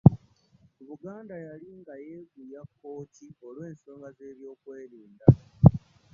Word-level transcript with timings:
Buganda 0.87 1.35
yali 1.45 1.69
nga 1.79 1.93
yeeguya 2.07 2.61
Kkooki 2.69 3.25
olw’ensonga 3.47 4.09
z’ebyokwerinda. 4.17 5.25